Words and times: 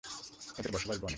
এদের 0.59 0.71
বসবাস 0.71 0.97
বনে। 0.97 1.09